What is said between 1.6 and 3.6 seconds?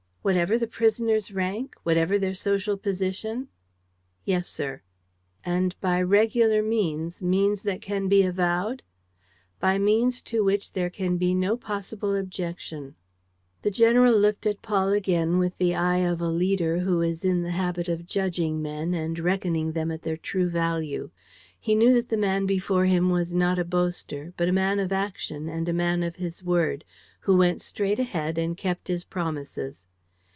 Whatever their social position?"